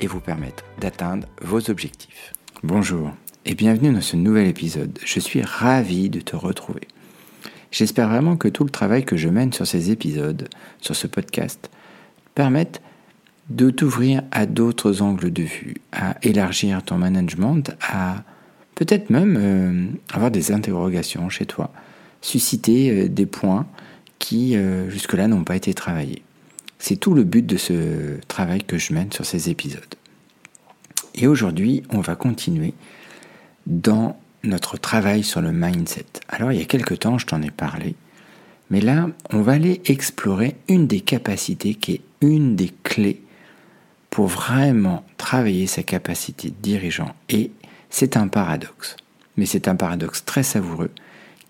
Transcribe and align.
et 0.00 0.06
vous 0.06 0.20
permettre 0.20 0.64
d'atteindre 0.80 1.26
vos 1.42 1.70
objectifs. 1.70 2.32
Bonjour 2.62 3.12
et 3.44 3.54
bienvenue 3.54 3.92
dans 3.92 4.00
ce 4.00 4.16
nouvel 4.16 4.48
épisode. 4.48 4.98
Je 5.04 5.20
suis 5.20 5.42
ravi 5.42 6.10
de 6.10 6.20
te 6.20 6.36
retrouver. 6.36 6.88
J'espère 7.70 8.08
vraiment 8.08 8.36
que 8.36 8.48
tout 8.48 8.64
le 8.64 8.70
travail 8.70 9.04
que 9.04 9.16
je 9.16 9.28
mène 9.28 9.52
sur 9.52 9.66
ces 9.66 9.90
épisodes, 9.90 10.48
sur 10.80 10.96
ce 10.96 11.06
podcast, 11.06 11.70
permette 12.34 12.82
de 13.48 13.70
t'ouvrir 13.70 14.22
à 14.30 14.46
d'autres 14.46 15.02
angles 15.02 15.32
de 15.32 15.42
vue, 15.42 15.76
à 15.92 16.16
élargir 16.22 16.82
ton 16.82 16.98
management, 16.98 17.76
à 17.80 18.22
peut-être 18.74 19.10
même 19.10 19.36
euh, 19.38 19.86
avoir 20.14 20.30
des 20.30 20.52
interrogations 20.52 21.28
chez 21.28 21.46
toi, 21.46 21.72
susciter 22.22 22.90
euh, 22.90 23.08
des 23.08 23.26
points 23.26 23.66
qui 24.18 24.56
euh, 24.56 24.88
jusque-là 24.90 25.28
n'ont 25.28 25.44
pas 25.44 25.56
été 25.56 25.74
travaillés. 25.74 26.22
C'est 26.80 26.96
tout 26.96 27.14
le 27.14 27.24
but 27.24 27.46
de 27.46 27.58
ce 27.58 28.18
travail 28.26 28.64
que 28.64 28.78
je 28.78 28.94
mène 28.94 29.12
sur 29.12 29.26
ces 29.26 29.50
épisodes. 29.50 29.94
Et 31.14 31.26
aujourd'hui, 31.26 31.82
on 31.90 32.00
va 32.00 32.16
continuer 32.16 32.72
dans 33.66 34.18
notre 34.44 34.78
travail 34.78 35.22
sur 35.22 35.42
le 35.42 35.52
mindset. 35.52 36.06
Alors, 36.30 36.52
il 36.52 36.58
y 36.58 36.62
a 36.62 36.64
quelque 36.64 36.94
temps, 36.94 37.18
je 37.18 37.26
t'en 37.26 37.42
ai 37.42 37.50
parlé, 37.50 37.94
mais 38.70 38.80
là, 38.80 39.10
on 39.30 39.42
va 39.42 39.52
aller 39.52 39.82
explorer 39.84 40.56
une 40.68 40.86
des 40.86 41.02
capacités 41.02 41.74
qui 41.74 41.92
est 41.92 42.00
une 42.22 42.56
des 42.56 42.72
clés 42.82 43.20
pour 44.08 44.26
vraiment 44.26 45.04
travailler 45.18 45.66
sa 45.66 45.82
capacité 45.82 46.48
de 46.48 46.56
dirigeant. 46.62 47.14
Et 47.28 47.52
c'est 47.90 48.16
un 48.16 48.28
paradoxe, 48.28 48.96
mais 49.36 49.44
c'est 49.44 49.68
un 49.68 49.76
paradoxe 49.76 50.24
très 50.24 50.42
savoureux 50.42 50.90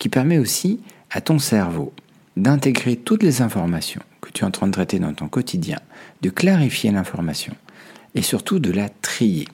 qui 0.00 0.08
permet 0.08 0.38
aussi 0.38 0.80
à 1.10 1.20
ton 1.20 1.38
cerveau 1.38 1.92
d'intégrer 2.36 2.96
toutes 2.96 3.22
les 3.22 3.42
informations 3.42 4.02
que 4.20 4.30
tu 4.30 4.44
es 4.44 4.46
en 4.46 4.50
train 4.50 4.66
de 4.66 4.72
traiter 4.72 4.98
dans 4.98 5.12
ton 5.12 5.28
quotidien, 5.28 5.78
de 6.22 6.30
clarifier 6.30 6.90
l'information 6.90 7.54
et 8.14 8.22
surtout 8.22 8.58
de 8.58 8.70
la 8.70 8.88
trier. 8.88 9.48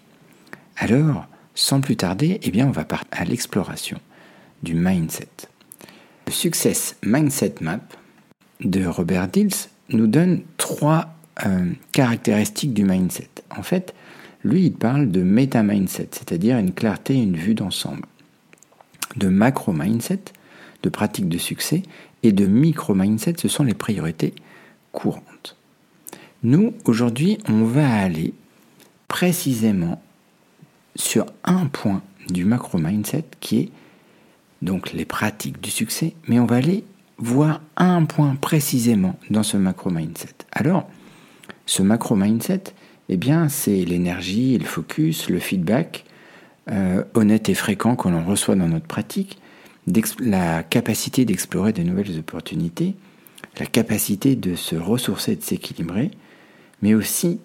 Alors, 0.76 1.26
sans 1.54 1.80
plus 1.80 1.96
tarder, 1.96 2.38
eh 2.42 2.50
bien, 2.50 2.66
on 2.66 2.72
va 2.72 2.84
partir 2.84 3.08
à 3.12 3.24
l'exploration 3.24 3.98
du 4.62 4.74
mindset. 4.74 5.28
Le 6.26 6.32
Success 6.32 6.96
Mindset 7.04 7.56
Map 7.60 7.80
de 8.60 8.86
Robert 8.86 9.28
Dills 9.28 9.68
nous 9.90 10.06
donne 10.06 10.42
trois 10.56 11.14
euh, 11.46 11.72
caractéristiques 11.92 12.74
du 12.74 12.84
mindset. 12.84 13.28
En 13.56 13.62
fait, 13.62 13.94
lui, 14.44 14.66
il 14.66 14.72
parle 14.72 15.10
de 15.10 15.22
meta-mindset, 15.22 16.08
c'est-à-dire 16.12 16.58
une 16.58 16.72
clarté 16.72 17.14
et 17.14 17.22
une 17.22 17.36
vue 17.36 17.54
d'ensemble. 17.54 18.02
De 19.16 19.28
macro-mindset, 19.28 20.20
de 20.82 20.88
pratique 20.88 21.28
de 21.28 21.38
succès, 21.38 21.82
et 22.26 22.32
de 22.32 22.46
micro-mindset, 22.46 23.34
ce 23.38 23.48
sont 23.48 23.62
les 23.62 23.74
priorités 23.74 24.34
courantes. 24.90 25.56
Nous, 26.42 26.74
aujourd'hui, 26.84 27.38
on 27.48 27.64
va 27.64 27.88
aller 27.88 28.34
précisément 29.06 30.02
sur 30.96 31.26
un 31.44 31.66
point 31.66 32.02
du 32.28 32.44
macro-mindset 32.44 33.24
qui 33.38 33.58
est 33.58 33.70
donc 34.60 34.92
les 34.92 35.04
pratiques 35.04 35.60
du 35.60 35.70
succès, 35.70 36.14
mais 36.26 36.40
on 36.40 36.46
va 36.46 36.56
aller 36.56 36.84
voir 37.18 37.60
un 37.76 38.04
point 38.04 38.34
précisément 38.34 39.16
dans 39.30 39.44
ce 39.44 39.56
macro-mindset. 39.56 40.34
Alors, 40.50 40.88
ce 41.64 41.82
macro-mindset, 41.82 42.64
eh 43.08 43.16
bien, 43.16 43.48
c'est 43.48 43.84
l'énergie, 43.84 44.58
le 44.58 44.64
focus, 44.64 45.30
le 45.30 45.38
feedback 45.38 46.04
euh, 46.70 47.04
honnête 47.14 47.48
et 47.48 47.54
fréquent 47.54 47.94
que 47.94 48.08
l'on 48.08 48.24
reçoit 48.24 48.56
dans 48.56 48.68
notre 48.68 48.86
pratique, 48.86 49.38
la 50.20 50.62
capacité 50.62 51.24
d'explorer 51.24 51.72
de 51.72 51.82
nouvelles 51.82 52.18
opportunités, 52.18 52.94
la 53.58 53.66
capacité 53.66 54.36
de 54.36 54.54
se 54.54 54.76
ressourcer, 54.76 55.36
de 55.36 55.42
s'équilibrer, 55.42 56.10
mais 56.82 56.94
aussi 56.94 57.38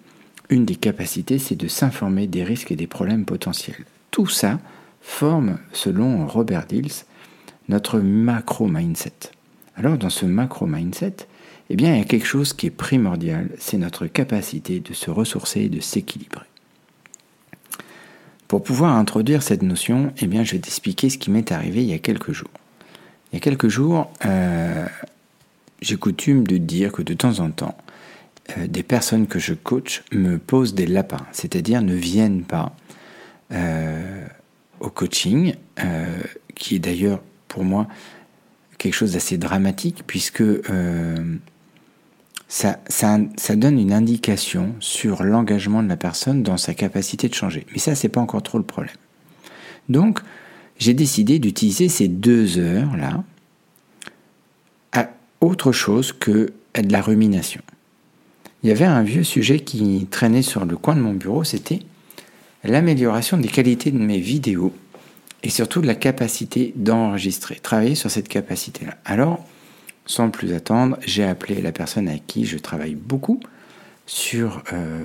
une 0.50 0.64
des 0.64 0.76
capacités, 0.76 1.38
c'est 1.38 1.56
de 1.56 1.68
s'informer 1.68 2.26
des 2.26 2.44
risques 2.44 2.72
et 2.72 2.76
des 2.76 2.86
problèmes 2.86 3.24
potentiels. 3.24 3.84
Tout 4.10 4.26
ça 4.26 4.60
forme, 5.00 5.58
selon 5.72 6.26
Robert 6.26 6.66
Dills, 6.66 7.04
notre 7.68 8.00
macro-mindset. 8.00 9.30
Alors 9.76 9.96
dans 9.96 10.10
ce 10.10 10.26
macro-mindset, 10.26 11.26
eh 11.70 11.74
il 11.74 11.80
y 11.80 11.86
a 11.86 12.04
quelque 12.04 12.26
chose 12.26 12.52
qui 12.52 12.66
est 12.66 12.70
primordial, 12.70 13.48
c'est 13.58 13.78
notre 13.78 14.06
capacité 14.06 14.80
de 14.80 14.92
se 14.92 15.10
ressourcer 15.10 15.62
et 15.62 15.68
de 15.68 15.80
s'équilibrer. 15.80 16.51
Pour 18.52 18.62
pouvoir 18.62 18.94
introduire 18.96 19.42
cette 19.42 19.62
notion, 19.62 20.12
eh 20.18 20.26
bien, 20.26 20.44
je 20.44 20.52
vais 20.52 20.58
t'expliquer 20.58 21.08
ce 21.08 21.16
qui 21.16 21.30
m'est 21.30 21.52
arrivé 21.52 21.82
il 21.82 21.88
y 21.88 21.94
a 21.94 21.98
quelques 21.98 22.32
jours. 22.32 22.50
Il 23.32 23.36
y 23.36 23.38
a 23.38 23.40
quelques 23.40 23.68
jours, 23.68 24.12
euh, 24.26 24.86
j'ai 25.80 25.96
coutume 25.96 26.46
de 26.46 26.58
dire 26.58 26.92
que 26.92 27.00
de 27.00 27.14
temps 27.14 27.40
en 27.40 27.50
temps, 27.50 27.78
euh, 28.58 28.66
des 28.66 28.82
personnes 28.82 29.26
que 29.26 29.38
je 29.38 29.54
coach 29.54 30.02
me 30.12 30.36
posent 30.36 30.74
des 30.74 30.86
lapins, 30.86 31.26
c'est-à-dire 31.32 31.80
ne 31.80 31.94
viennent 31.94 32.42
pas 32.42 32.76
euh, 33.52 34.26
au 34.80 34.90
coaching, 34.90 35.54
qui 36.54 36.74
est 36.74 36.78
d'ailleurs 36.78 37.22
pour 37.48 37.64
moi 37.64 37.88
quelque 38.76 38.92
chose 38.92 39.14
d'assez 39.14 39.38
dramatique, 39.38 40.02
puisque 40.06 40.42
ça, 42.52 43.56
donne 43.56 43.78
une 43.78 43.94
indication 43.94 44.74
sur 44.78 45.22
l'engagement 45.22 45.82
de 45.82 45.88
la 45.88 45.96
personne 45.96 46.42
dans 46.42 46.58
sa 46.58 46.74
capacité 46.74 47.28
de 47.28 47.34
changer. 47.34 47.66
Mais 47.72 47.78
ça, 47.78 47.94
c'est 47.94 48.10
pas 48.10 48.20
encore 48.20 48.42
trop 48.42 48.58
le 48.58 48.64
problème. 48.64 48.94
Donc, 49.88 50.20
j'ai 50.78 50.92
décidé 50.92 51.38
d'utiliser 51.38 51.88
ces 51.88 52.08
deux 52.08 52.58
heures-là 52.58 53.24
à 54.92 55.08
autre 55.40 55.72
chose 55.72 56.12
que 56.12 56.52
de 56.74 56.92
la 56.92 57.00
rumination. 57.00 57.62
Il 58.62 58.68
y 58.68 58.72
avait 58.72 58.84
un 58.84 59.02
vieux 59.02 59.24
sujet 59.24 59.60
qui 59.60 60.06
traînait 60.10 60.42
sur 60.42 60.66
le 60.66 60.76
coin 60.76 60.94
de 60.94 61.00
mon 61.00 61.14
bureau, 61.14 61.44
c'était 61.44 61.80
l'amélioration 62.64 63.38
des 63.38 63.48
qualités 63.48 63.90
de 63.90 63.98
mes 63.98 64.18
vidéos 64.18 64.72
et 65.42 65.48
surtout 65.48 65.80
de 65.80 65.86
la 65.86 65.94
capacité 65.94 66.72
d'enregistrer, 66.76 67.56
travailler 67.56 67.94
sur 67.94 68.10
cette 68.10 68.28
capacité-là. 68.28 68.98
Alors, 69.04 69.44
sans 70.06 70.30
plus 70.30 70.52
attendre, 70.52 70.98
j'ai 71.04 71.24
appelé 71.24 71.60
la 71.60 71.72
personne 71.72 72.08
avec 72.08 72.26
qui 72.26 72.44
je 72.44 72.58
travaille 72.58 72.94
beaucoup 72.94 73.40
sur 74.06 74.62
euh, 74.72 75.00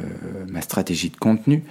ma 0.50 0.62
stratégie 0.62 1.10
de 1.10 1.18
contenu, 1.18 1.64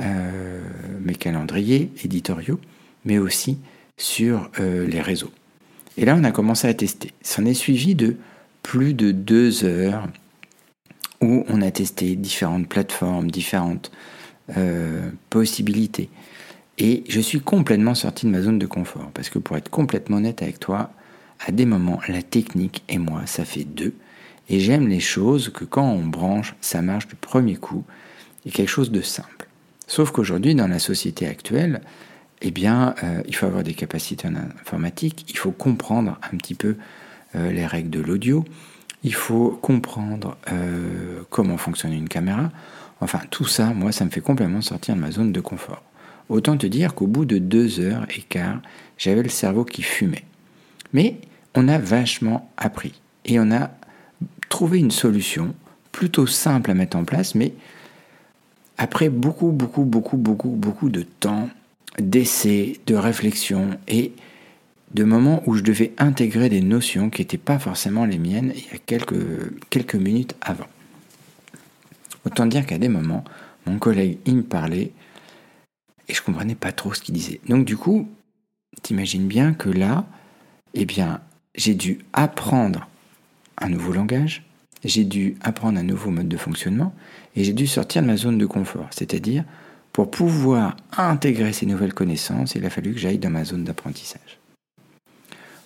euh, 0.00 0.60
mes 1.00 1.14
calendriers 1.14 1.90
éditoriaux, 2.02 2.58
mais 3.04 3.18
aussi 3.18 3.58
sur 3.96 4.50
euh, 4.58 4.86
les 4.86 5.00
réseaux. 5.00 5.30
Et 5.96 6.04
là, 6.04 6.16
on 6.18 6.24
a 6.24 6.32
commencé 6.32 6.66
à 6.66 6.74
tester. 6.74 7.12
C'en 7.22 7.44
est 7.44 7.54
suivi 7.54 7.94
de 7.94 8.16
plus 8.62 8.94
de 8.94 9.12
deux 9.12 9.64
heures 9.64 10.08
où 11.20 11.44
on 11.48 11.62
a 11.62 11.70
testé 11.70 12.16
différentes 12.16 12.68
plateformes, 12.68 13.30
différentes 13.30 13.92
possibilités. 15.30 16.10
Et 16.76 17.02
je 17.08 17.20
suis 17.20 17.40
complètement 17.40 17.94
sorti 17.94 18.26
de 18.26 18.30
ma 18.30 18.42
zone 18.42 18.58
de 18.58 18.66
confort. 18.66 19.10
Parce 19.14 19.30
que 19.30 19.38
pour 19.38 19.56
être 19.56 19.70
complètement 19.70 20.18
honnête 20.18 20.42
avec 20.42 20.60
toi, 20.60 20.90
à 21.46 21.52
des 21.52 21.66
moments, 21.66 22.00
la 22.08 22.22
technique 22.22 22.82
et 22.88 22.98
moi, 22.98 23.22
ça 23.26 23.44
fait 23.44 23.64
deux. 23.64 23.94
Et 24.48 24.60
j'aime 24.60 24.88
les 24.88 25.00
choses 25.00 25.50
que 25.50 25.64
quand 25.64 25.86
on 25.86 26.04
branche, 26.04 26.54
ça 26.60 26.82
marche 26.82 27.08
du 27.08 27.14
premier 27.14 27.56
coup. 27.56 27.84
Et 28.46 28.50
quelque 28.50 28.68
chose 28.68 28.90
de 28.90 29.00
simple. 29.00 29.48
Sauf 29.86 30.10
qu'aujourd'hui, 30.10 30.54
dans 30.54 30.68
la 30.68 30.78
société 30.78 31.26
actuelle, 31.26 31.80
eh 32.42 32.50
bien, 32.50 32.94
euh, 33.02 33.22
il 33.26 33.34
faut 33.34 33.46
avoir 33.46 33.62
des 33.62 33.74
capacités 33.74 34.28
en 34.28 34.34
informatique, 34.34 35.24
il 35.28 35.38
faut 35.38 35.50
comprendre 35.50 36.18
un 36.30 36.36
petit 36.36 36.54
peu 36.54 36.76
euh, 37.36 37.52
les 37.52 37.66
règles 37.66 37.90
de 37.90 38.00
l'audio, 38.00 38.44
il 39.02 39.14
faut 39.14 39.58
comprendre 39.62 40.36
euh, 40.52 41.22
comment 41.30 41.56
fonctionne 41.56 41.92
une 41.92 42.08
caméra. 42.08 42.50
Enfin, 43.00 43.20
tout 43.30 43.46
ça, 43.46 43.66
moi, 43.66 43.92
ça 43.92 44.04
me 44.04 44.10
fait 44.10 44.20
complètement 44.20 44.62
sortir 44.62 44.94
de 44.94 45.00
ma 45.00 45.10
zone 45.10 45.32
de 45.32 45.40
confort. 45.40 45.82
Autant 46.28 46.56
te 46.56 46.66
dire 46.66 46.94
qu'au 46.94 47.06
bout 47.06 47.26
de 47.26 47.38
deux 47.38 47.80
heures 47.80 48.06
et 48.14 48.22
quart, 48.22 48.60
j'avais 48.96 49.22
le 49.22 49.28
cerveau 49.28 49.64
qui 49.64 49.82
fumait. 49.82 50.24
Mais 50.92 51.18
on 51.54 51.68
a 51.68 51.78
vachement 51.78 52.50
appris 52.56 53.00
et 53.24 53.38
on 53.40 53.50
a 53.50 53.70
trouvé 54.48 54.78
une 54.78 54.90
solution 54.90 55.54
plutôt 55.92 56.26
simple 56.26 56.70
à 56.70 56.74
mettre 56.74 56.96
en 56.96 57.04
place, 57.04 57.34
mais 57.34 57.54
après 58.78 59.08
beaucoup, 59.08 59.52
beaucoup, 59.52 59.84
beaucoup, 59.84 60.16
beaucoup, 60.16 60.48
beaucoup 60.48 60.90
de 60.90 61.02
temps, 61.02 61.48
d'essais, 61.98 62.80
de 62.86 62.94
réflexion 62.96 63.78
et 63.86 64.12
de 64.92 65.04
moments 65.04 65.42
où 65.46 65.54
je 65.54 65.62
devais 65.62 65.92
intégrer 65.98 66.48
des 66.48 66.60
notions 66.60 67.10
qui 67.10 67.20
n'étaient 67.22 67.38
pas 67.38 67.58
forcément 67.58 68.04
les 68.04 68.18
miennes 68.18 68.52
il 68.54 68.64
y 68.64 68.74
a 68.74 68.78
quelques, 68.78 69.68
quelques 69.70 69.94
minutes 69.94 70.34
avant. 70.40 70.66
Autant 72.24 72.46
dire 72.46 72.66
qu'à 72.66 72.78
des 72.78 72.88
moments, 72.88 73.24
mon 73.66 73.78
collègue, 73.78 74.18
il 74.26 74.36
me 74.36 74.42
parlait 74.42 74.92
Et 76.08 76.14
je 76.14 76.22
comprenais 76.22 76.54
pas 76.54 76.72
trop 76.72 76.94
ce 76.94 77.00
qu'il 77.00 77.14
disait. 77.14 77.40
Donc 77.48 77.64
du 77.64 77.76
coup, 77.76 78.08
t'imagines 78.82 79.26
bien 79.26 79.52
que 79.52 79.68
là, 79.68 80.06
eh 80.74 80.84
bien, 80.84 81.20
j'ai 81.54 81.74
dû 81.74 82.00
apprendre 82.12 82.88
un 83.58 83.68
nouveau 83.68 83.92
langage, 83.92 84.44
j'ai 84.84 85.04
dû 85.04 85.36
apprendre 85.40 85.78
un 85.78 85.82
nouveau 85.82 86.10
mode 86.10 86.28
de 86.28 86.36
fonctionnement 86.36 86.94
et 87.36 87.44
j'ai 87.44 87.52
dû 87.52 87.66
sortir 87.66 88.02
de 88.02 88.06
ma 88.06 88.16
zone 88.16 88.38
de 88.38 88.46
confort. 88.46 88.88
C'est-à-dire, 88.90 89.44
pour 89.92 90.10
pouvoir 90.10 90.76
intégrer 90.96 91.52
ces 91.52 91.66
nouvelles 91.66 91.94
connaissances, 91.94 92.54
il 92.54 92.66
a 92.66 92.70
fallu 92.70 92.92
que 92.92 92.98
j'aille 92.98 93.18
dans 93.18 93.30
ma 93.30 93.44
zone 93.44 93.64
d'apprentissage. 93.64 94.38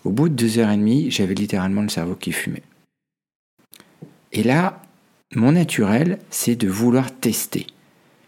Au 0.04 0.10
bout 0.10 0.28
de 0.28 0.34
deux 0.34 0.58
heures 0.58 0.70
et 0.70 0.76
demie, 0.76 1.10
j'avais 1.10 1.34
littéralement 1.34 1.82
le 1.82 1.88
cerveau 1.88 2.14
qui 2.14 2.32
fumait. 2.32 2.62
Et 4.32 4.42
là, 4.42 4.82
mon 5.34 5.52
naturel, 5.52 6.18
c'est 6.30 6.56
de 6.56 6.68
vouloir 6.68 7.10
tester 7.10 7.66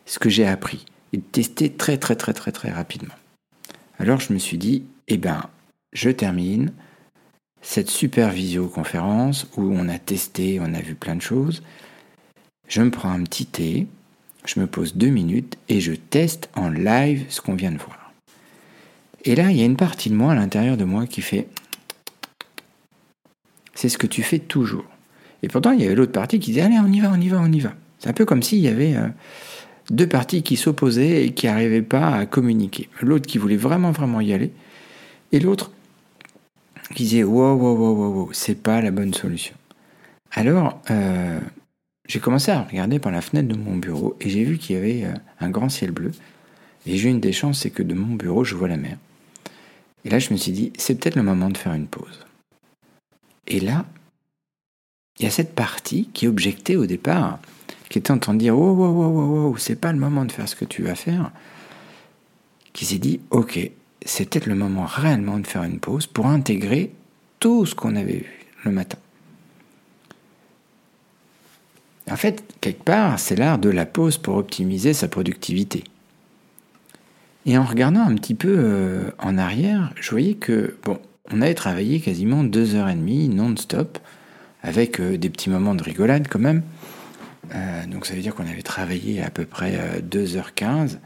ce 0.07 0.19
que 0.19 0.29
j'ai 0.29 0.47
appris 0.47 0.85
et 1.13 1.19
de 1.19 1.23
tester 1.23 1.71
très 1.71 1.99
très 1.99 2.17
très 2.17 2.33
très 2.33 2.53
très 2.53 2.71
rapidement. 2.71 3.15
Alors 3.99 4.21
je 4.21 4.33
me 4.33 4.39
suis 4.39 4.59
dit, 4.59 4.85
eh 5.09 5.19
ben, 5.19 5.45
je 5.93 6.11
termine 6.11 6.73
cette 7.63 7.91
super 7.91 8.31
visioconférence 8.31 9.47
où 9.57 9.63
on 9.63 9.89
a 9.89 9.99
testé, 9.99 10.59
on 10.61 10.75
a 10.75 10.81
vu 10.81 10.95
plein 10.95 11.17
de 11.17 11.23
choses. 11.23 11.63
Je 12.69 12.83
me 12.83 12.91
prends 12.91 13.11
un 13.11 13.23
petit 13.25 13.47
thé, 13.47 13.87
je 14.45 14.61
me 14.61 14.67
pose 14.67 14.97
deux 14.97 15.09
minutes 15.09 15.59
et 15.69 15.81
je 15.81 15.93
teste 15.93 16.49
en 16.55 16.69
live 16.69 17.25
ce 17.29 17.41
qu'on 17.41 17.55
vient 17.55 17.73
de 17.73 17.79
voir. 17.79 18.13
Et 19.25 19.35
là, 19.35 19.51
il 19.51 19.57
y 19.57 19.63
a 19.63 19.67
une 19.67 19.77
partie 19.77 20.09
de 20.09 20.15
moi 20.15 20.33
à 20.33 20.35
l'intérieur 20.35 20.77
de 20.77 20.85
moi 20.85 21.07
qui 21.07 21.21
fait 21.21 21.49
c'est 23.75 23.89
ce 23.89 23.99
que 23.99 24.07
tu 24.07 24.23
fais 24.23 24.39
toujours. 24.39 24.85
Et 25.43 25.49
pourtant, 25.49 25.73
il 25.73 25.81
y 25.81 25.87
avait 25.87 25.95
l'autre 25.95 26.13
partie 26.13 26.39
qui 26.39 26.51
disait 26.51 26.63
Allez, 26.63 26.79
on 26.79 26.93
y 26.93 27.01
va, 27.01 27.11
on 27.13 27.21
y 27.21 27.29
va, 27.29 27.41
on 27.41 27.51
y 27.51 27.61
va. 27.61 27.73
C'est 27.99 28.11
un 28.11 28.13
peu 28.13 28.27
comme 28.27 28.43
s'il 28.43 28.59
y 28.59 28.69
avait 28.69 28.95
euh, 28.95 29.09
deux 29.91 30.07
parties 30.07 30.43
qui 30.43 30.57
s'opposaient 30.57 31.25
et 31.25 31.33
qui 31.33 31.47
n'arrivaient 31.47 31.83
pas 31.83 32.15
à 32.15 32.27
communiquer. 32.27 32.89
L'autre 33.01 33.27
qui 33.27 33.39
voulait 33.39 33.57
vraiment, 33.57 33.91
vraiment 33.91 34.21
y 34.21 34.33
aller, 34.33 34.53
et 35.33 35.41
l'autre 35.41 35.71
qui 36.95 37.05
disait 37.05 37.25
Wow, 37.25 37.55
wow, 37.55 37.77
wow, 37.77 37.95
wow, 37.95 38.13
wow, 38.13 38.33
c'est 38.33 38.61
pas 38.61 38.81
la 38.81 38.91
bonne 38.91 39.15
solution. 39.15 39.55
Alors, 40.33 40.81
euh, 40.91 41.41
j'ai 42.07 42.21
commencé 42.21 42.51
à 42.51 42.63
regarder 42.63 42.99
par 42.99 43.13
la 43.13 43.21
fenêtre 43.21 43.49
de 43.49 43.57
mon 43.57 43.77
bureau 43.77 44.17
et 44.21 44.31
j'ai 44.31 44.45
vu 44.45 44.59
qu'il 44.59 44.77
y 44.77 44.79
avait 44.79 45.05
euh, 45.05 45.15
un 45.41 45.51
grand 45.51 45.69
ciel 45.69 45.91
bleu. 45.91 46.13
Et 46.87 46.97
j'ai 46.97 47.11
une 47.11 47.21
des 47.21 47.33
chances, 47.33 47.61
c'est 47.61 47.71
que 47.71 47.83
de 47.83 47.95
mon 47.95 48.15
bureau, 48.15 48.45
je 48.45 48.55
vois 48.55 48.69
la 48.69 48.77
mer. 48.77 48.97
Et 50.05 50.11
là, 50.11 50.19
je 50.19 50.33
me 50.33 50.39
suis 50.39 50.53
dit 50.53 50.73
C'est 50.77 50.95
peut-être 50.95 51.17
le 51.17 51.23
moment 51.23 51.51
de 51.51 51.59
faire 51.59 51.75
une 51.75 51.87
pause. 51.87 52.27
Et 53.47 53.61
là, 53.61 53.85
il 55.19 55.25
y 55.25 55.29
a 55.29 55.31
cette 55.31 55.55
partie 55.55 56.09
qui 56.15 56.27
objectait 56.27 56.77
au 56.77 56.87
départ, 56.87 57.39
qui 57.91 57.99
était 57.99 58.13
en 58.13 58.19
train 58.19 58.35
de 58.35 58.39
dire 58.39 58.57
Oh, 58.59 58.77
oh, 58.79 58.85
oh, 58.85 59.13
oh, 59.17 59.53
oh, 59.53 59.57
c'est 59.59 59.77
pas 59.77 59.93
le 59.93 59.99
moment 59.99 60.25
de 60.25 60.33
faire 60.33 60.49
ce 60.49 60.57
que 60.57 60.65
tu 60.65 60.83
vas 60.83 60.95
faire, 60.95 61.31
qui 62.73 62.87
s'est 62.87 62.99
dit 62.99 63.21
Ok, 63.31 63.71
peut-être 64.05 64.47
le 64.47 64.55
moment 64.55 64.85
réellement 64.87 65.39
de 65.39 65.47
faire 65.47 65.63
une 65.63 65.79
pause 65.79 66.07
pour 66.07 66.27
intégrer 66.27 66.93
tout 67.39 67.67
ce 67.67 67.75
qu'on 67.75 67.97
avait 67.97 68.19
vu 68.19 68.47
le 68.65 68.71
matin. 68.71 68.99
En 72.11 72.17
fait, 72.17 72.43
quelque 72.61 72.83
part, 72.83 73.19
c'est 73.19 73.37
l'art 73.37 73.59
de 73.59 73.71
la 73.71 73.87
pause 73.87 74.19
pour 74.19 74.37
optimiser 74.37 74.95
sa 74.95 75.07
productivité. 75.07 75.85
Et 77.47 77.57
en 77.57 77.65
regardant 77.65 78.01
un 78.01 78.15
petit 78.17 78.35
peu 78.35 78.55
euh, 78.59 79.11
en 79.19 79.39
arrière, 79.39 79.93
je 80.01 80.11
voyais 80.11 80.35
que, 80.35 80.77
bon, 80.85 80.99
on 81.33 81.41
avait 81.41 81.55
travaillé 81.55 82.01
quasiment 82.01 82.43
deux 82.43 82.75
heures 82.75 82.89
et 82.89 82.95
demie 82.95 83.29
non-stop 83.29 83.99
avec 84.63 85.01
euh, 85.01 85.17
des 85.17 85.31
petits 85.31 85.51
moments 85.51 85.75
de 85.75 85.83
rigolade 85.83 86.27
quand 86.29 86.41
même. 86.41 86.63
Euh, 87.55 87.87
donc 87.87 88.07
ça 88.07 88.15
veut 88.15 88.21
dire 88.21 88.35
qu'on 88.35 88.47
avait 88.47 88.63
travaillé 88.63 89.23
à 89.23 89.31
peu 89.31 89.45
près 89.45 90.01
2h15. 90.03 90.99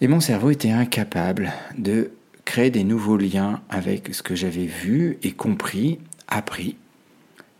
Et 0.00 0.08
mon 0.08 0.20
cerveau 0.20 0.50
était 0.50 0.70
incapable 0.70 1.52
de 1.78 2.10
créer 2.44 2.70
des 2.70 2.84
nouveaux 2.84 3.16
liens 3.16 3.62
avec 3.70 4.14
ce 4.14 4.22
que 4.22 4.34
j'avais 4.34 4.66
vu 4.66 5.18
et 5.22 5.32
compris, 5.32 5.98
appris. 6.28 6.76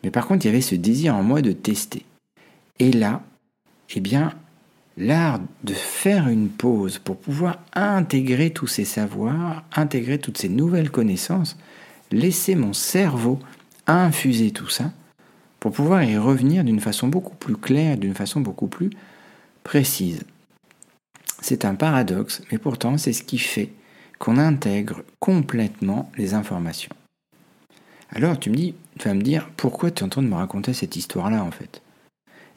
Mais 0.05 0.11
par 0.11 0.27
contre, 0.27 0.45
il 0.45 0.49
y 0.49 0.53
avait 0.53 0.61
ce 0.61 0.75
désir 0.75 1.15
en 1.15 1.23
moi 1.23 1.41
de 1.41 1.53
tester. 1.53 2.05
Et 2.79 2.93
là, 2.93 3.23
eh 3.95 4.01
bien, 4.01 4.35
l'art 4.99 5.41
de 5.65 5.73
faire 5.73 6.29
une 6.29 6.49
pause 6.49 6.99
pour 6.99 7.17
pouvoir 7.17 7.59
intégrer 7.75 8.51
tous 8.51 8.67
ces 8.67 8.85
savoirs, 8.85 9.65
intégrer 9.75 10.19
toutes 10.19 10.39
ces 10.39 10.51
nouvelles 10.51 10.91
connaissances, 10.91 11.57
laisser 12.13 12.55
mon 12.55 12.73
cerveau 12.73 13.39
infuser 13.87 14.51
tout 14.51 14.69
ça 14.69 14.93
pour 15.59 15.73
pouvoir 15.73 16.05
y 16.05 16.19
revenir 16.19 16.65
d'une 16.65 16.81
façon 16.81 17.09
beaucoup 17.09 17.35
plus 17.35 17.57
claire, 17.57 17.97
d'une 17.97 18.15
façon 18.15 18.41
beaucoup 18.41 18.67
plus 18.67 18.91
précise. 19.65 20.23
C'est 21.41 21.65
un 21.65 21.75
paradoxe, 21.75 22.43
mais 22.51 22.59
pourtant 22.59 22.99
c'est 22.99 23.13
ce 23.13 23.23
qui 23.23 23.39
fait 23.39 23.71
qu'on 24.19 24.39
intègre 24.39 25.03
complètement 25.21 26.11
les 26.17 26.35
informations. 26.35 26.95
Alors 28.11 28.39
tu 28.39 28.51
me 28.51 28.57
dis, 28.57 28.75
tu 28.99 29.09
vas 29.09 29.15
me 29.15 29.23
dire, 29.23 29.51
pourquoi 29.57 29.91
tu 29.91 30.01
es 30.01 30.07
en 30.07 30.09
train 30.09 30.23
de 30.23 30.29
me 30.29 30.35
raconter 30.35 30.73
cette 30.73 30.97
histoire-là 30.97 31.43
en 31.43 31.51
fait? 31.51 31.83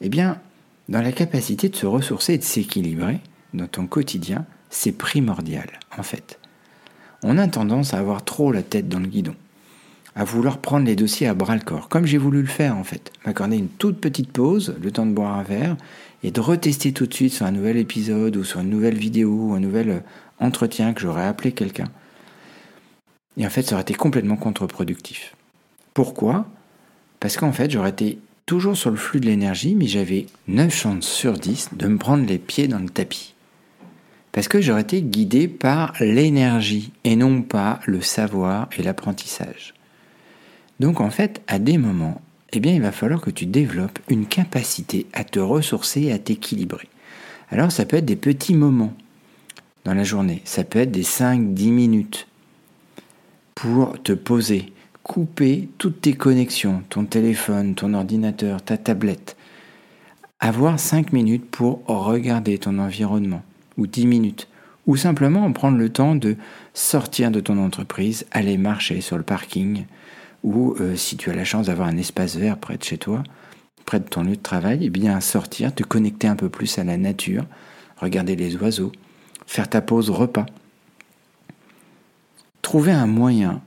Eh 0.02 0.10
bien, 0.10 0.40
dans 0.88 1.02
la 1.02 1.12
capacité 1.12 1.70
de 1.70 1.76
se 1.76 1.86
ressourcer 1.86 2.34
et 2.34 2.38
de 2.38 2.44
s'équilibrer 2.44 3.20
dans 3.54 3.68
ton 3.68 3.88
quotidien, 3.88 4.46
c'est 4.70 4.92
primordial 4.92 5.80
en 5.98 6.04
fait. 6.04 6.40
On 7.22 7.38
a 7.38 7.48
tendance 7.48 7.94
à 7.94 8.00
avoir 8.00 8.24
trop 8.24 8.52
la 8.52 8.64
tête 8.64 8.88
dans 8.88 9.00
le 9.00 9.08
guidon 9.08 9.36
à 10.20 10.26
vouloir 10.26 10.58
prendre 10.58 10.86
les 10.86 10.98
dossiers 10.98 11.28
à 11.28 11.34
bras 11.34 11.56
le 11.56 11.62
corps, 11.62 11.88
comme 11.88 12.06
j'ai 12.06 12.18
voulu 12.18 12.42
le 12.42 12.48
faire 12.48 12.76
en 12.76 12.84
fait. 12.84 13.14
M'accorder 13.26 13.56
une 13.56 13.70
toute 13.70 14.02
petite 14.02 14.30
pause, 14.30 14.76
le 14.84 14.92
temps 14.92 15.06
de 15.06 15.14
boire 15.14 15.38
un 15.38 15.44
verre, 15.44 15.78
et 16.24 16.32
de 16.32 16.42
retester 16.42 16.92
tout 16.92 17.06
de 17.06 17.14
suite 17.14 17.32
sur 17.32 17.46
un 17.46 17.54
nouvel 17.54 17.78
épisode 17.78 18.36
ou 18.36 18.44
sur 18.44 18.60
une 18.60 18.70
nouvelle 18.70 18.98
vidéo 18.98 19.30
ou 19.32 19.54
un 19.54 19.62
nouvel 19.62 19.90
euh, 19.90 20.00
entretien 20.42 20.94
que 20.94 21.00
j'aurais 21.00 21.26
appelé 21.26 21.54
quelqu'un. 21.54 21.88
Et 23.38 23.48
en 23.48 23.50
fait, 23.50 23.62
ça 23.62 23.76
aurait 23.76 23.84
été 23.84 23.94
complètement 23.94 24.36
contre-productif. 24.36 25.38
Pourquoi? 25.94 26.48
Parce 27.22 27.38
qu'en 27.38 27.54
fait, 27.54 27.72
j'aurais 27.72 27.92
été 27.92 28.20
toujours 28.46 28.76
sur 28.76 28.92
le 28.92 28.98
flux 28.98 29.22
de 29.22 29.26
l'énergie, 29.26 29.74
mais 29.74 29.88
j'avais 29.88 30.26
9 30.50 30.76
chances 30.76 31.08
sur 31.08 31.32
10 31.40 31.70
de 31.78 31.88
me 31.88 31.98
prendre 31.98 32.26
les 32.26 32.40
pieds 32.40 32.68
dans 32.68 32.80
le 32.80 32.90
tapis. 32.90 33.36
Parce 34.34 34.50
que 34.50 34.60
j'aurais 34.60 34.82
été 34.82 35.02
guidé 35.02 35.48
par 35.48 35.94
l'énergie 36.02 36.92
et 37.06 37.16
non 37.16 37.42
pas 37.42 37.80
le 37.86 38.02
savoir 38.02 38.68
et 38.78 38.84
l'apprentissage. 38.84 39.76
Donc 40.80 41.02
en 41.02 41.10
fait, 41.10 41.42
à 41.48 41.60
des 41.60 41.78
moments, 41.78 42.22
eh 42.52 42.60
bien, 42.60 42.74
il 42.74 42.82
va 42.82 42.92
falloir 42.92 43.22
que 43.22 43.30
tu 43.30 43.46
développes 43.46 44.00
une 44.10 44.26
capacité 44.26 45.06
à 45.14 45.24
te 45.24 45.40
ressourcer 45.40 46.04
et 46.04 46.12
à 46.12 46.20
t'équilibrer. 46.20 46.88
Alors 47.52 47.72
ça 47.72 47.86
peut 47.86 47.98
être 47.98 48.06
des 48.06 48.16
petits 48.16 48.56
moments 48.56 48.94
dans 49.86 49.94
la 49.94 50.04
journée, 50.04 50.42
ça 50.46 50.64
peut 50.64 50.80
être 50.80 50.92
des 50.92 51.04
5-10 51.04 51.72
minutes 51.72 52.28
pour 53.56 54.02
te 54.02 54.12
poser, 54.12 54.72
couper 55.04 55.70
toutes 55.78 56.02
tes 56.02 56.14
connexions, 56.14 56.84
ton 56.90 57.06
téléphone, 57.06 57.76
ton 57.76 57.94
ordinateur, 57.94 58.62
ta 58.62 58.78
tablette. 58.78 59.36
Avoir 60.40 60.80
5 60.80 61.12
minutes 61.12 61.50
pour 61.50 61.82
regarder 61.88 62.58
ton 62.58 62.78
environnement, 62.78 63.42
ou 63.78 63.88
10 63.88 64.06
minutes, 64.06 64.48
ou 64.86 64.96
simplement 64.96 65.52
prendre 65.52 65.78
le 65.78 65.90
temps 65.90 66.16
de 66.16 66.36
sortir 66.74 67.32
de 67.32 67.40
ton 67.40 67.58
entreprise, 67.58 68.26
aller 68.32 68.58
marcher 68.58 69.02
sur 69.02 69.18
le 69.18 69.24
parking, 69.24 69.86
ou 70.44 70.76
euh, 70.80 70.96
si 70.96 71.18
tu 71.18 71.30
as 71.30 71.36
la 71.36 71.44
chance 71.44 71.68
d'avoir 71.68 71.88
un 71.88 71.98
espace 71.98 72.36
vert 72.36 72.58
près 72.58 72.78
de 72.78 72.84
chez 72.84 72.98
toi, 72.98 73.24
près 73.86 74.00
de 74.00 74.08
ton 74.08 74.24
lieu 74.24 74.36
de 74.36 74.42
travail, 74.42 74.80
eh 74.84 74.90
bien 74.90 75.20
sortir, 75.20 75.74
te 75.74 75.84
connecter 75.84 76.28
un 76.28 76.36
peu 76.36 76.50
plus 76.50 76.78
à 76.78 76.84
la 76.84 76.98
nature, 76.98 77.46
regarder 77.98 78.36
les 78.36 78.56
oiseaux, 78.58 78.92
faire 79.46 79.70
ta 79.70 79.82
pause 79.82 80.10
repas. 80.10 80.46
Trouver 82.62 82.92
un 82.92 83.08
moyen 83.08 83.62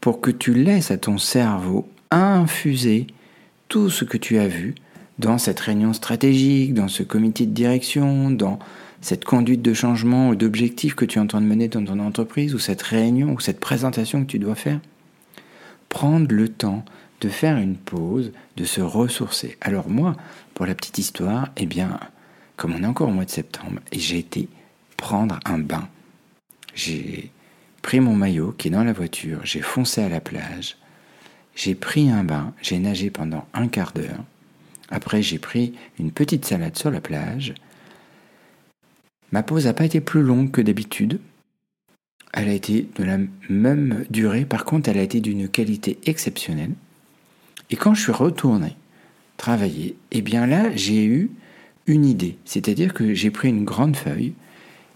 pour 0.00 0.20
que 0.20 0.30
tu 0.30 0.54
laisses 0.54 0.90
à 0.90 0.98
ton 0.98 1.18
cerveau 1.18 1.88
infuser 2.10 3.06
tout 3.68 3.90
ce 3.90 4.04
que 4.04 4.16
tu 4.16 4.38
as 4.38 4.48
vu 4.48 4.74
dans 5.18 5.38
cette 5.38 5.60
réunion 5.60 5.92
stratégique, 5.92 6.74
dans 6.74 6.88
ce 6.88 7.02
comité 7.02 7.46
de 7.46 7.52
direction, 7.52 8.30
dans 8.30 8.58
cette 9.00 9.24
conduite 9.24 9.62
de 9.62 9.74
changement 9.74 10.30
ou 10.30 10.34
d'objectif 10.34 10.94
que 10.94 11.04
tu 11.04 11.18
es 11.18 11.22
en 11.22 11.26
train 11.26 11.40
de 11.40 11.46
mener 11.46 11.68
dans 11.68 11.84
ton 11.84 12.00
entreprise, 12.00 12.54
ou 12.54 12.58
cette 12.58 12.82
réunion, 12.82 13.32
ou 13.32 13.40
cette 13.40 13.60
présentation 13.60 14.22
que 14.22 14.30
tu 14.30 14.38
dois 14.38 14.54
faire 14.54 14.80
prendre 15.88 16.32
le 16.34 16.48
temps 16.48 16.84
de 17.20 17.28
faire 17.28 17.56
une 17.56 17.76
pause, 17.76 18.32
de 18.56 18.64
se 18.64 18.80
ressourcer. 18.80 19.56
Alors 19.60 19.88
moi, 19.88 20.16
pour 20.54 20.66
la 20.66 20.74
petite 20.74 20.98
histoire, 20.98 21.48
eh 21.56 21.66
bien, 21.66 21.98
comme 22.56 22.74
on 22.74 22.82
est 22.82 22.86
encore 22.86 23.08
au 23.08 23.12
mois 23.12 23.24
de 23.24 23.30
septembre, 23.30 23.80
j'ai 23.92 24.18
été 24.18 24.48
prendre 24.96 25.38
un 25.44 25.58
bain. 25.58 25.88
J'ai 26.74 27.30
pris 27.82 28.00
mon 28.00 28.14
maillot 28.14 28.52
qui 28.52 28.68
est 28.68 28.72
dans 28.72 28.84
la 28.84 28.92
voiture, 28.92 29.40
j'ai 29.44 29.62
foncé 29.62 30.02
à 30.02 30.08
la 30.08 30.20
plage, 30.20 30.76
j'ai 31.54 31.74
pris 31.74 32.10
un 32.10 32.24
bain, 32.24 32.52
j'ai 32.62 32.78
nagé 32.78 33.10
pendant 33.10 33.46
un 33.54 33.68
quart 33.68 33.92
d'heure. 33.92 34.24
Après, 34.90 35.22
j'ai 35.22 35.38
pris 35.38 35.74
une 35.98 36.12
petite 36.12 36.44
salade 36.44 36.76
sur 36.76 36.90
la 36.90 37.00
plage. 37.00 37.54
Ma 39.32 39.42
pause 39.42 39.66
n'a 39.66 39.74
pas 39.74 39.84
été 39.84 40.00
plus 40.00 40.22
longue 40.22 40.50
que 40.50 40.62
d'habitude, 40.62 41.20
elle 42.32 42.48
a 42.48 42.52
été 42.52 42.86
de 42.96 43.04
la 43.04 43.18
même 43.48 44.04
durée, 44.10 44.44
par 44.44 44.64
contre 44.64 44.88
elle 44.88 44.98
a 44.98 45.02
été 45.02 45.20
d'une 45.20 45.48
qualité 45.48 45.98
exceptionnelle. 46.04 46.72
Et 47.70 47.76
quand 47.76 47.94
je 47.94 48.02
suis 48.02 48.12
retourné 48.12 48.76
travailler, 49.36 49.96
eh 50.10 50.22
bien 50.22 50.46
là 50.46 50.74
j'ai 50.74 51.04
eu 51.04 51.30
une 51.86 52.04
idée, 52.04 52.36
c'est-à-dire 52.44 52.92
que 52.92 53.14
j'ai 53.14 53.30
pris 53.30 53.48
une 53.48 53.64
grande 53.64 53.96
feuille 53.96 54.34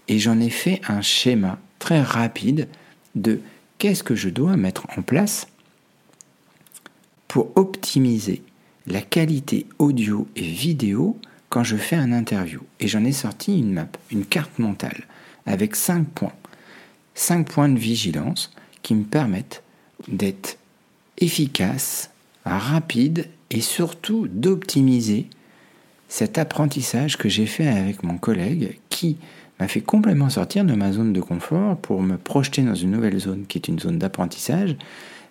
et 0.07 0.19
j'en 0.19 0.39
ai 0.39 0.49
fait 0.49 0.81
un 0.87 1.01
schéma 1.01 1.59
très 1.79 2.01
rapide 2.01 2.67
de 3.15 3.39
qu'est-ce 3.77 4.03
que 4.03 4.15
je 4.15 4.29
dois 4.29 4.55
mettre 4.57 4.85
en 4.97 5.01
place 5.01 5.47
pour 7.27 7.51
optimiser 7.55 8.43
la 8.85 9.01
qualité 9.01 9.65
audio 9.79 10.27
et 10.35 10.41
vidéo 10.41 11.17
quand 11.49 11.63
je 11.63 11.77
fais 11.77 11.95
un 11.95 12.11
interview. 12.11 12.61
Et 12.79 12.87
j'en 12.87 13.03
ai 13.03 13.11
sorti 13.11 13.57
une 13.57 13.73
map, 13.73 13.87
une 14.11 14.25
carte 14.25 14.59
mentale, 14.59 15.07
avec 15.45 15.75
cinq 15.75 16.07
points. 16.09 16.33
Cinq 17.15 17.49
points 17.49 17.69
de 17.69 17.79
vigilance 17.79 18.51
qui 18.81 18.95
me 18.95 19.03
permettent 19.03 19.63
d'être 20.07 20.57
efficace, 21.17 22.09
rapide 22.45 23.27
et 23.51 23.61
surtout 23.61 24.27
d'optimiser 24.27 25.27
cet 26.09 26.37
apprentissage 26.37 27.17
que 27.17 27.29
j'ai 27.29 27.45
fait 27.45 27.67
avec 27.67 28.03
mon 28.03 28.17
collègue 28.17 28.79
qui 28.89 29.17
m'a 29.59 29.67
fait 29.67 29.81
complètement 29.81 30.29
sortir 30.29 30.65
de 30.65 30.73
ma 30.73 30.91
zone 30.91 31.13
de 31.13 31.21
confort 31.21 31.77
pour 31.77 32.01
me 32.01 32.17
projeter 32.17 32.61
dans 32.61 32.75
une 32.75 32.91
nouvelle 32.91 33.19
zone 33.19 33.45
qui 33.47 33.57
est 33.57 33.67
une 33.67 33.79
zone 33.79 33.99
d'apprentissage. 33.99 34.75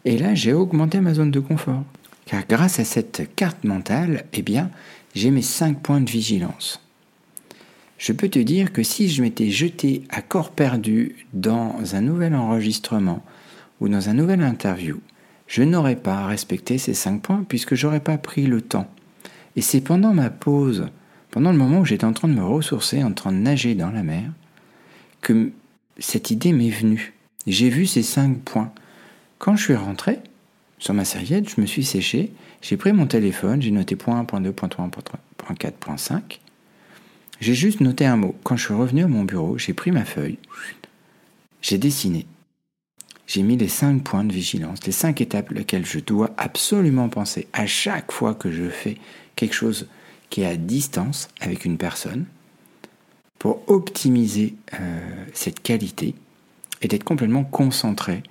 Et 0.05 0.19
là, 0.19 0.35
j'ai 0.35 0.53
augmenté 0.53 1.01
ma 1.01 1.15
zone 1.15 1.31
de 1.31 1.41
confort. 1.41 1.83
Car 2.27 2.43
grâce 2.49 2.79
à 2.79 2.85
cette 2.85 3.35
carte 3.37 3.65
mentale, 3.65 4.25
eh 4.33 4.43
bien, 4.43 4.71
j'ai 5.15 5.31
mes 5.31 5.43
cinq 5.43 5.81
points 5.81 6.01
de 6.01 6.11
vigilance. 6.11 6.81
Je 8.03 8.13
peux 8.13 8.29
te 8.29 8.41
dire 8.41 8.73
que 8.73 8.83
si 8.83 9.09
je 9.09 9.23
m'étais 9.23 9.51
jeté 9.51 10.03
à 10.09 10.23
corps 10.23 10.51
perdu 10.51 11.25
dans 11.35 11.95
un 11.95 12.01
nouvel 12.01 12.35
enregistrement 12.35 13.23
ou 13.81 13.89
dans 13.89 14.09
un 14.09 14.15
nouvel 14.15 14.43
interview, 14.43 14.99
je 15.47 15.63
n'aurais 15.63 15.95
pas 15.95 16.27
respecté 16.27 16.79
ces 16.79 16.95
cinq 16.95 17.23
points 17.23 17.45
puisque 17.49 17.77
j'aurais 17.77 18.01
pas 18.01 18.19
pris 18.19 18.47
le 18.47 18.61
temps. 18.61 18.91
Et 19.55 19.61
c'est 19.61 19.81
pendant 19.81 20.13
ma 20.13 20.31
pause, 20.31 20.89
pendant 21.31 21.53
le 21.53 21.59
moment 21.59 21.79
où 21.79 21.85
j'étais 21.85 22.05
en 22.05 22.13
train 22.13 22.27
de 22.27 22.35
me 22.35 22.45
ressourcer, 22.45 23.05
en 23.05 23.13
train 23.13 23.31
de 23.31 23.37
nager 23.37 23.77
dans 23.77 23.93
la 23.93 24.03
mer, 24.03 24.33
que 25.21 25.53
cette 25.97 26.33
idée 26.33 26.53
m'est 26.53 26.71
venue. 26.71 27.15
J'ai 27.47 27.69
vu 27.69 27.87
ces 27.87 28.03
cinq 28.03 28.41
points. 28.41 28.73
Quand 29.39 29.55
je 29.55 29.63
suis 29.63 29.77
rentré, 29.77 30.19
sur 30.81 30.93
ma 30.93 31.05
serviette, 31.05 31.49
je 31.49 31.61
me 31.61 31.67
suis 31.67 31.85
séché, 31.85 32.33
j'ai 32.63 32.77
pris 32.77 32.93
mon 32.93 33.07
téléphone, 33.07 33.63
j'ai 33.63 33.71
noté 33.71 33.95
point 33.95 34.19
1, 34.19 34.25
point 34.25 34.41
2, 34.41 34.51
point 34.51 34.69
3, 34.69 34.91
point 35.37 35.55
4, 35.55 35.77
point 35.77 35.97
5. 35.97 36.41
J'ai 37.43 37.55
juste 37.55 37.81
noté 37.81 38.07
un 38.07 38.15
mot. 38.15 38.37
Quand 38.45 38.57
je 38.57 38.67
suis 38.67 38.75
revenu 38.75 39.03
à 39.03 39.09
mon 39.09 39.25
bureau, 39.25 39.59
j'ai 39.59 39.73
pris 39.73 39.91
ma 39.91 40.05
feuille, 40.05 40.39
j'ai 41.61 41.77
dessiné. 41.77 42.25
J'ai 43.27 43.43
mis 43.43 43.57
les 43.57 43.67
cinq 43.67 44.05
points 44.05 44.23
de 44.23 44.33
vigilance, 44.33 44.87
les 44.87 44.93
cinq 44.93 45.21
étapes 45.21 45.51
auxquelles 45.51 45.85
je 45.85 45.99
dois 45.99 46.31
absolument 46.37 47.09
penser 47.09 47.49
à 47.53 47.67
chaque 47.67 48.13
fois 48.13 48.35
que 48.35 48.53
je 48.53 48.69
fais 48.69 48.97
quelque 49.35 49.55
chose 49.55 49.89
qui 50.31 50.43
est 50.43 50.47
à 50.47 50.57
distance 50.57 51.29
avec 51.41 51.65
une 51.65 51.79
personne 51.79 52.27
pour 53.41 53.69
optimiser 53.69 54.55
euh, 54.75 55.25
cette 55.35 55.65
qualité 55.65 56.15
et 56.81 56.87
d'être 56.87 57.03
complètement 57.03 57.43
concentré 57.43 58.23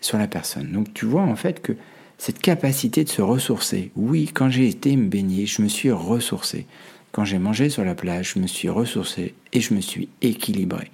sur 0.00 0.18
la 0.18 0.28
personne. 0.28 0.70
Donc 0.70 0.94
tu 0.94 1.04
vois 1.04 1.22
en 1.22 1.34
fait 1.34 1.62
que 1.62 1.72
cette 2.16 2.38
capacité 2.38 3.02
de 3.02 3.08
se 3.08 3.22
ressourcer. 3.22 3.90
Oui, 3.96 4.30
quand 4.32 4.50
j'ai 4.50 4.68
été 4.68 4.94
me 4.94 5.08
baigner, 5.08 5.46
je 5.46 5.62
me 5.62 5.68
suis 5.68 5.90
ressourcé. 5.90 6.66
Quand 7.12 7.24
j'ai 7.24 7.38
mangé 7.38 7.68
sur 7.68 7.84
la 7.84 7.94
plage, 7.94 8.32
je 8.34 8.38
me 8.40 8.46
suis 8.46 8.68
ressourcé 8.68 9.34
et 9.52 9.60
je 9.60 9.74
me 9.74 9.80
suis 9.80 10.08
équilibré. 10.22 10.90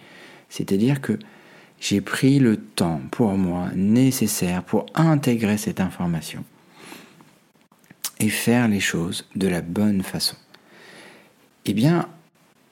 C'est-à-dire 0.48 1.00
que 1.00 1.18
j'ai 1.80 2.00
pris 2.00 2.38
le 2.38 2.56
temps 2.56 3.00
pour 3.10 3.32
moi 3.34 3.68
nécessaire 3.74 4.64
pour 4.64 4.86
intégrer 4.94 5.58
cette 5.58 5.80
information 5.80 6.44
et 8.18 8.28
faire 8.28 8.66
les 8.66 8.80
choses 8.80 9.26
de 9.36 9.46
la 9.46 9.60
bonne 9.60 10.02
façon. 10.02 10.36
Eh 11.66 11.72
bien, 11.72 12.08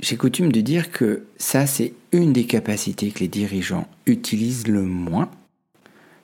j'ai 0.00 0.16
coutume 0.16 0.50
de 0.50 0.60
dire 0.60 0.90
que 0.90 1.24
ça, 1.36 1.66
c'est 1.66 1.94
une 2.12 2.32
des 2.32 2.46
capacités 2.46 3.10
que 3.12 3.20
les 3.20 3.28
dirigeants 3.28 3.88
utilisent 4.06 4.66
le 4.66 4.82
moins 4.82 5.30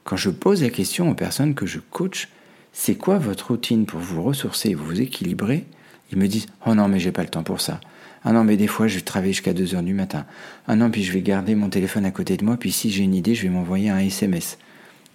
quand 0.05 0.17
je 0.17 0.31
pose 0.31 0.63
la 0.63 0.71
question 0.71 1.11
aux 1.11 1.15
personnes 1.15 1.55
que 1.55 1.67
je 1.67 1.79
coach, 1.79 2.29
c'est 2.73 2.97
quoi 2.97 3.19
votre 3.19 3.49
routine 3.49 3.87
pour 3.87 4.01
vous 4.01 4.23
ressourcer 4.23 4.71
et 4.71 4.75
vous 4.75 5.01
équilibrer 5.01 5.65
Ils 6.13 6.19
me 6.19 6.29
disent 6.29 6.47
Oh 6.67 6.75
non, 6.75 6.89
mais 6.89 7.01
j'ai 7.01 7.13
pas 7.13 7.23
le 7.23 7.29
temps 7.29 7.43
pour 7.43 7.61
ça. 7.61 7.81
Ah 8.25 8.33
non, 8.33 8.45
mais 8.45 8.57
des 8.57 8.69
fois, 8.69 8.87
je 8.87 8.97
vais 8.97 9.01
travailler 9.01 9.33
jusqu'à 9.33 9.53
2 9.53 9.75
heures 9.75 9.83
du 9.83 9.95
matin. 9.95 10.27
Ah 10.69 10.77
non, 10.77 10.91
puis 10.91 11.03
je 11.03 11.13
vais 11.13 11.23
garder 11.23 11.55
mon 11.55 11.71
téléphone 11.71 12.05
à 12.05 12.13
côté 12.13 12.37
de 12.37 12.45
moi, 12.45 12.57
puis 12.57 12.71
si 12.71 12.91
j'ai 12.91 13.03
une 13.03 13.15
idée, 13.15 13.35
je 13.35 13.43
vais 13.43 13.49
m'envoyer 13.49 13.91
un 13.91 13.99
SMS. 13.99 14.59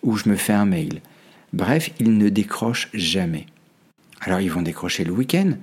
Ou 0.04 0.18
je 0.18 0.28
me 0.28 0.36
fais 0.36 0.54
un 0.54 0.66
mail. 0.66 1.02
Bref, 1.54 1.92
ils 2.00 2.18
ne 2.18 2.30
décrochent 2.30 2.90
jamais. 2.94 3.46
Alors, 4.22 4.42
ils 4.42 4.52
vont 4.52 4.62
décrocher 4.62 5.06
le 5.06 5.14
week-end, 5.14 5.54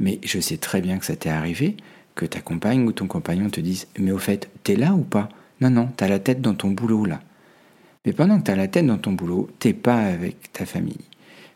mais 0.00 0.18
je 0.24 0.40
sais 0.40 0.56
très 0.56 0.80
bien 0.80 0.98
que 0.98 1.04
ça 1.04 1.16
t'est 1.16 1.28
arrivé, 1.28 1.76
que 2.14 2.24
ta 2.24 2.40
compagne 2.40 2.86
ou 2.86 2.92
ton 2.92 3.06
compagnon 3.06 3.50
te 3.50 3.60
dise 3.60 3.86
Mais 3.98 4.12
au 4.12 4.18
fait, 4.18 4.48
t'es 4.62 4.76
là 4.76 4.94
ou 4.94 5.02
pas? 5.02 5.28
Non, 5.60 5.70
non, 5.70 5.88
t'as 5.94 6.08
la 6.08 6.18
tête 6.18 6.40
dans 6.40 6.54
ton 6.54 6.70
boulot 6.70 7.04
là. 7.04 7.20
Mais 8.06 8.12
pendant 8.12 8.38
que 8.38 8.44
tu 8.44 8.50
as 8.50 8.56
la 8.56 8.68
tête 8.68 8.86
dans 8.86 8.98
ton 8.98 9.12
boulot, 9.12 9.50
t'es 9.58 9.72
pas 9.72 9.96
avec 9.96 10.52
ta 10.52 10.66
famille. 10.66 11.00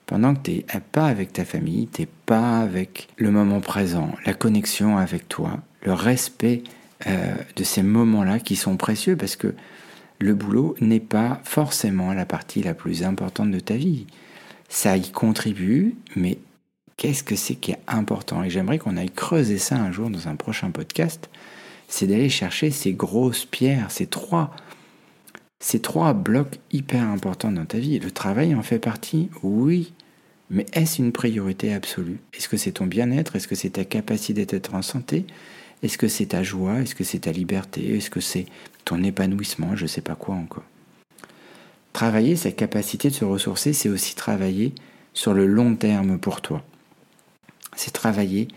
Pendant 0.09 0.35
que 0.35 0.41
tu 0.41 0.50
n'es 0.53 0.65
pas 0.91 1.07
avec 1.07 1.35
ta 1.35 1.45
famille, 1.45 1.87
t'es 1.87 2.09
pas 2.25 2.61
avec 2.61 3.09
le 3.19 3.31
moment 3.31 3.61
présent, 3.61 4.11
la 4.25 4.33
connexion 4.33 4.97
avec 4.97 5.29
toi, 5.29 5.59
le 5.83 5.93
respect 5.93 6.65
euh, 7.07 7.35
de 7.57 7.62
ces 7.62 7.83
moments-là 7.83 8.41
qui 8.41 8.57
sont 8.57 8.79
précieux 8.79 9.17
parce 9.17 9.37
que 9.37 9.55
le 10.19 10.35
boulot 10.35 10.77
n'est 10.81 10.99
pas 10.99 11.43
forcément 11.45 12.15
la 12.15 12.25
partie 12.25 12.62
la 12.62 12.73
plus 12.73 13.03
importante 13.03 13.50
de 13.50 13.61
ta 13.61 13.75
vie. 13.75 14.07
Ça 14.71 14.97
y 14.97 15.11
contribue, 15.11 15.95
mais 16.17 16.38
qu'est-ce 16.97 17.23
que 17.23 17.37
c'est 17.37 17.57
qui 17.57 17.73
est 17.73 17.81
important? 17.87 18.43
Et 18.43 18.49
j'aimerais 18.49 18.79
qu'on 18.79 18.97
aille 18.97 19.11
creuser 19.11 19.59
ça 19.59 19.77
un 19.77 19.93
jour 19.93 20.09
dans 20.09 20.27
un 20.27 20.37
prochain 20.37 20.71
podcast. 20.71 21.29
C'est 21.87 22.07
d'aller 22.07 22.31
chercher 22.31 22.71
ces 22.71 22.95
grosses 22.95 23.45
pierres, 23.45 23.91
ces 23.91 24.07
trois 24.07 24.57
ces 25.61 25.81
trois 25.81 26.12
blocs 26.12 26.59
hyper 26.73 27.03
importants 27.03 27.53
dans 27.53 27.65
ta 27.65 27.79
vie. 27.79 27.99
Le 27.99 28.11
travail 28.11 28.55
en 28.55 28.62
fait 28.62 28.79
partie, 28.79 29.29
oui, 29.43 29.93
mais 30.50 30.67
est-ce 30.73 31.03
une 31.03 31.12
priorité 31.12 31.75
absolue? 31.75 32.21
Est-ce 32.33 32.49
que 32.49 32.57
c'est 32.57 32.73
ton 32.73 32.87
bien-être? 32.87 33.37
Est-ce 33.37 33.49
que 33.49 33.55
c'est 33.55 33.71
ta 33.71 33.85
capacité 33.85 34.47
d'être 34.47 34.75
en 34.75 34.83
santé? 34.83 35.27
Est-ce 35.83 35.99
que 35.99 36.09
c'est 36.09 36.27
ta 36.27 36.43
joie? 36.43 36.81
Est-ce 36.81 36.95
que 36.95 37.05
c'est 37.05 37.21
ta 37.21 37.33
liberté? 37.33 37.97
Est-ce 37.97 38.11
que 38.11 38.21
c'est 38.21 38.47
ton 38.85 39.03
épanouissement? 39.03 39.77
Je 39.77 39.83
ne 39.83 39.88
sais 39.88 40.00
pas 40.00 40.15
quoi 40.15 40.35
encore. 40.35 40.65
Travailler 41.93 42.37
sa 42.37 42.53
capacité 42.53 43.11
de 43.11 43.15
se 43.15 43.25
ressourcer, 43.25 43.73
c'est 43.73 43.88
aussi 43.88 44.15
travailler 44.15 44.75
sur 45.12 45.35
le 45.35 45.47
long 45.47 45.75
terme 45.75 46.19
pour 46.19 46.41
toi. 46.41 46.65
C'est 47.77 47.93
travailler 47.93 48.49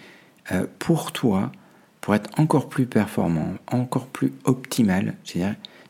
euh, 0.51 0.65
pour 0.79 1.11
toi, 1.11 1.51
pour 1.99 2.15
être 2.15 2.29
encore 2.39 2.69
plus 2.69 2.85
performant, 2.85 3.53
encore 3.67 4.07
plus 4.07 4.33
optimal, 4.45 5.15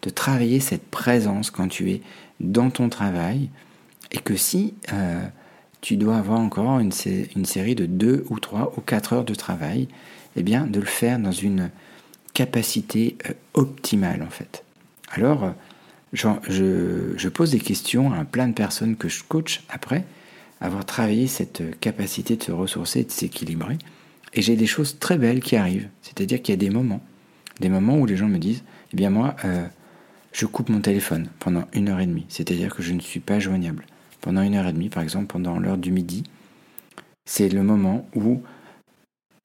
de 0.01 0.09
travailler 0.09 0.59
cette 0.59 0.89
présence 0.89 1.51
quand 1.51 1.67
tu 1.67 1.91
es 1.91 2.01
dans 2.39 2.69
ton 2.69 2.89
travail 2.89 3.49
et 4.11 4.17
que 4.17 4.35
si 4.35 4.73
euh, 4.93 5.23
tu 5.81 5.97
dois 5.97 6.17
avoir 6.17 6.39
encore 6.39 6.79
une, 6.79 6.91
série 6.91 7.75
de 7.75 7.85
deux 7.85 8.25
ou 8.29 8.39
trois 8.39 8.73
ou 8.77 8.81
quatre 8.81 9.13
heures 9.13 9.23
de 9.23 9.35
travail, 9.35 9.87
eh 10.35 10.43
bien 10.43 10.67
de 10.67 10.79
le 10.79 10.85
faire 10.85 11.19
dans 11.19 11.31
une 11.31 11.69
capacité 12.33 13.17
euh, 13.29 13.33
optimale 13.53 14.23
en 14.23 14.29
fait. 14.29 14.63
Alors, 15.11 15.43
euh, 15.43 15.51
je, 16.13 17.13
je, 17.15 17.29
pose 17.29 17.51
des 17.51 17.59
questions 17.59 18.11
à 18.11 18.25
plein 18.25 18.47
de 18.47 18.53
personnes 18.53 18.97
que 18.97 19.07
je 19.07 19.23
coach 19.23 19.63
après 19.69 20.03
avoir 20.59 20.85
travaillé 20.85 21.27
cette 21.27 21.79
capacité 21.79 22.35
de 22.35 22.43
se 22.43 22.51
ressourcer, 22.51 23.03
de 23.03 23.11
s'équilibrer. 23.11 23.77
Et 24.33 24.41
j'ai 24.41 24.55
des 24.55 24.67
choses 24.67 24.99
très 24.99 25.17
belles 25.17 25.39
qui 25.39 25.55
arrivent. 25.55 25.87
C'est-à-dire 26.01 26.41
qu'il 26.41 26.53
y 26.53 26.57
a 26.57 26.59
des 26.59 26.69
moments, 26.69 27.01
des 27.59 27.69
moments 27.69 27.97
où 27.97 28.05
les 28.05 28.15
gens 28.15 28.27
me 28.27 28.37
disent, 28.37 28.63
eh 28.93 28.97
bien 28.97 29.09
moi, 29.09 29.35
je 30.31 30.45
coupe 30.45 30.69
mon 30.69 30.81
téléphone 30.81 31.29
pendant 31.39 31.65
une 31.73 31.89
heure 31.89 31.99
et 31.99 32.05
demie, 32.05 32.25
c'est-à-dire 32.29 32.73
que 32.73 32.81
je 32.81 32.93
ne 32.93 32.99
suis 32.99 33.19
pas 33.19 33.39
joignable. 33.39 33.85
Pendant 34.21 34.41
une 34.41 34.55
heure 34.55 34.67
et 34.67 34.73
demie, 34.73 34.89
par 34.89 35.03
exemple, 35.03 35.27
pendant 35.27 35.59
l'heure 35.59 35.77
du 35.77 35.91
midi, 35.91 36.23
c'est 37.25 37.49
le 37.49 37.63
moment 37.63 38.07
où 38.15 38.41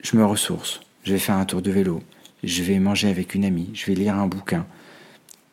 je 0.01 0.17
me 0.17 0.25
ressource. 0.25 0.81
Je 1.03 1.13
vais 1.13 1.19
faire 1.19 1.35
un 1.35 1.45
tour 1.45 1.61
de 1.61 1.71
vélo, 1.71 2.01
je 2.43 2.63
vais 2.63 2.79
manger 2.79 3.09
avec 3.09 3.35
une 3.35 3.45
amie, 3.45 3.69
je 3.73 3.85
vais 3.85 3.95
lire 3.95 4.15
un 4.15 4.27
bouquin, 4.27 4.65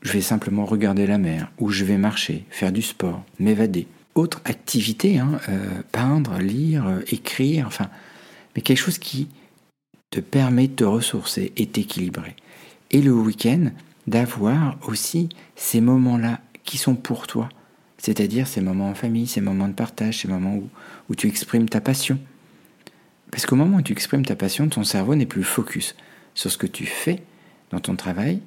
je 0.02 0.12
vais 0.12 0.20
simplement 0.20 0.64
regarder 0.66 1.06
la 1.06 1.18
mer, 1.18 1.50
ou 1.58 1.70
je 1.70 1.84
vais 1.84 1.96
marcher, 1.96 2.44
faire 2.50 2.72
du 2.72 2.82
sport, 2.82 3.24
m'évader. 3.38 3.86
Autre 4.14 4.40
activité, 4.44 5.18
hein, 5.18 5.40
euh, 5.48 5.82
peindre, 5.90 6.38
lire, 6.38 6.86
euh, 6.86 7.00
écrire, 7.10 7.66
enfin, 7.66 7.88
mais 8.54 8.62
quelque 8.62 8.78
chose 8.78 8.98
qui 8.98 9.28
te 10.10 10.20
permet 10.20 10.68
de 10.68 10.74
te 10.74 10.84
ressourcer 10.84 11.52
et 11.56 11.66
t'équilibrer. 11.66 12.36
Et 12.90 13.02
le 13.02 13.12
week-end, 13.12 13.70
d'avoir 14.06 14.76
aussi 14.86 15.28
ces 15.56 15.80
moments-là 15.80 16.40
qui 16.64 16.78
sont 16.78 16.94
pour 16.94 17.26
toi, 17.26 17.48
c'est-à-dire 17.98 18.46
ces 18.46 18.60
moments 18.60 18.90
en 18.90 18.94
famille, 18.94 19.26
ces 19.26 19.40
moments 19.40 19.68
de 19.68 19.74
partage, 19.74 20.20
ces 20.20 20.28
moments 20.28 20.56
où, 20.56 20.68
où 21.08 21.14
tu 21.14 21.26
exprimes 21.26 21.68
ta 21.68 21.80
passion. 21.80 22.18
Parce 23.30 23.46
qu'au 23.46 23.56
moment 23.56 23.78
où 23.78 23.82
tu 23.82 23.92
exprimes 23.92 24.24
ta 24.24 24.36
passion, 24.36 24.68
ton 24.68 24.84
cerveau 24.84 25.14
n'est 25.14 25.26
plus 25.26 25.44
focus 25.44 25.94
sur 26.34 26.50
ce 26.50 26.58
que 26.58 26.66
tu 26.66 26.86
fais 26.86 27.22
dans 27.70 27.80
ton 27.80 27.96
travail, 27.96 28.40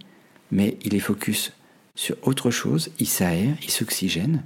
mais 0.51 0.77
il 0.83 0.95
est 0.95 0.99
focus 0.99 1.53
sur 1.95 2.15
autre 2.21 2.51
chose, 2.51 2.91
il 2.99 3.07
s'aère, 3.07 3.55
il 3.63 3.71
s'oxygène, 3.71 4.43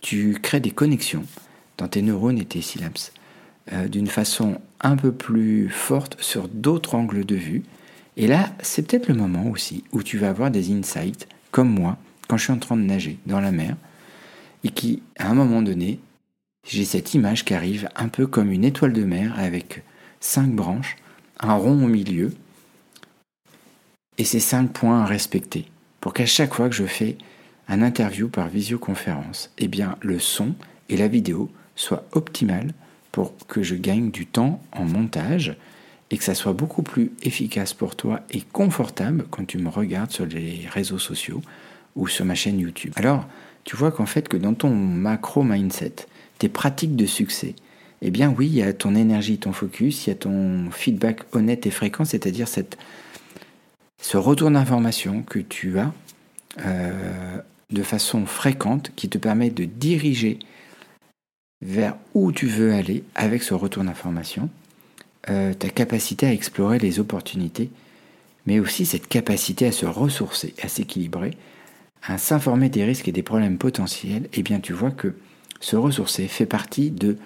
tu 0.00 0.38
crées 0.40 0.60
des 0.60 0.70
connexions 0.70 1.24
dans 1.78 1.88
tes 1.88 2.02
neurones 2.02 2.38
et 2.38 2.44
tes 2.44 2.62
synapses 2.62 3.12
euh, 3.72 3.88
d'une 3.88 4.06
façon 4.06 4.60
un 4.80 4.96
peu 4.96 5.12
plus 5.12 5.68
forte 5.68 6.16
sur 6.22 6.48
d'autres 6.48 6.94
angles 6.94 7.24
de 7.24 7.34
vue, 7.34 7.64
Et 8.16 8.26
là, 8.26 8.50
c'est 8.62 8.86
peut-être 8.86 9.08
le 9.08 9.14
moment 9.14 9.46
aussi 9.50 9.84
où 9.92 10.02
tu 10.02 10.18
vas 10.18 10.30
avoir 10.30 10.50
des 10.50 10.72
insights, 10.72 11.28
comme 11.50 11.68
moi, 11.68 11.98
quand 12.28 12.36
je 12.36 12.44
suis 12.44 12.52
en 12.52 12.58
train 12.58 12.76
de 12.76 12.82
nager 12.82 13.18
dans 13.26 13.40
la 13.40 13.52
mer, 13.52 13.76
et 14.64 14.70
qui, 14.70 15.02
à 15.18 15.30
un 15.30 15.34
moment 15.34 15.62
donné, 15.62 16.00
j'ai 16.66 16.84
cette 16.84 17.14
image 17.14 17.44
qui 17.44 17.54
arrive 17.54 17.88
un 17.94 18.08
peu 18.08 18.26
comme 18.26 18.50
une 18.50 18.64
étoile 18.64 18.92
de 18.92 19.04
mer 19.04 19.38
avec 19.38 19.84
cinq 20.20 20.50
branches, 20.50 20.96
un 21.40 21.54
rond 21.54 21.84
au 21.84 21.88
milieu, 21.88 22.32
et 24.18 24.24
ces 24.24 24.40
cinq 24.40 24.72
points 24.72 25.02
à 25.02 25.06
respecter, 25.06 25.66
pour 26.00 26.14
qu'à 26.14 26.26
chaque 26.26 26.54
fois 26.54 26.68
que 26.68 26.74
je 26.74 26.86
fais 26.86 27.18
un 27.68 27.82
interview 27.82 28.28
par 28.28 28.48
visioconférence, 28.48 29.52
eh 29.58 29.68
bien 29.68 29.96
le 30.00 30.18
son 30.18 30.54
et 30.88 30.96
la 30.96 31.08
vidéo 31.08 31.50
soient 31.74 32.06
optimales 32.12 32.72
pour 33.12 33.36
que 33.46 33.62
je 33.62 33.74
gagne 33.74 34.10
du 34.10 34.26
temps 34.26 34.62
en 34.72 34.84
montage 34.84 35.56
et 36.10 36.18
que 36.18 36.24
ça 36.24 36.34
soit 36.34 36.52
beaucoup 36.52 36.82
plus 36.82 37.12
efficace 37.22 37.74
pour 37.74 37.96
toi 37.96 38.20
et 38.30 38.40
confortable 38.40 39.26
quand 39.30 39.44
tu 39.46 39.58
me 39.58 39.68
regardes 39.68 40.10
sur 40.10 40.26
les 40.26 40.66
réseaux 40.70 40.98
sociaux 40.98 41.42
ou 41.96 42.06
sur 42.06 42.24
ma 42.24 42.34
chaîne 42.34 42.60
YouTube. 42.60 42.92
Alors, 42.96 43.26
tu 43.64 43.76
vois 43.76 43.90
qu'en 43.90 44.06
fait 44.06 44.28
que 44.28 44.36
dans 44.36 44.54
ton 44.54 44.70
macro 44.70 45.42
mindset, 45.42 45.94
tes 46.38 46.48
pratiques 46.48 46.94
de 46.94 47.06
succès, 47.06 47.54
eh 48.02 48.10
bien 48.10 48.32
oui, 48.36 48.46
il 48.46 48.54
y 48.54 48.62
a 48.62 48.72
ton 48.72 48.94
énergie, 48.94 49.38
ton 49.38 49.52
focus, 49.52 50.06
il 50.06 50.10
y 50.10 50.12
a 50.12 50.16
ton 50.16 50.70
feedback 50.70 51.22
honnête 51.32 51.66
et 51.66 51.70
fréquent, 51.70 52.04
c'est-à-dire 52.04 52.46
ce 52.48 54.16
retour 54.16 54.50
d'information 54.50 55.22
que 55.22 55.38
tu 55.38 55.78
as 55.78 55.92
euh, 56.64 57.38
de 57.70 57.82
façon 57.82 58.26
fréquente 58.26 58.92
qui 58.94 59.08
te 59.08 59.18
permet 59.18 59.50
de 59.50 59.64
diriger 59.64 60.38
vers 61.62 61.96
où 62.14 62.32
tu 62.32 62.46
veux 62.46 62.72
aller 62.72 63.02
avec 63.14 63.42
ce 63.42 63.54
retour 63.54 63.82
d'information, 63.82 64.50
euh, 65.28 65.54
ta 65.54 65.68
capacité 65.68 66.26
à 66.26 66.32
explorer 66.32 66.78
les 66.78 67.00
opportunités, 67.00 67.70
mais 68.46 68.60
aussi 68.60 68.86
cette 68.86 69.08
capacité 69.08 69.66
à 69.66 69.72
se 69.72 69.86
ressourcer, 69.86 70.54
à 70.62 70.68
s'équilibrer, 70.68 71.32
à 72.02 72.18
s'informer 72.18 72.68
des 72.68 72.84
risques 72.84 73.08
et 73.08 73.12
des 73.12 73.22
problèmes 73.22 73.58
potentiels, 73.58 74.28
eh 74.32 74.42
bien 74.42 74.60
tu 74.60 74.72
vois 74.72 74.92
que 74.92 75.14
se 75.60 75.76
ressourcer 75.76 76.28
fait 76.28 76.46
partie 76.46 76.90
de 76.90 77.16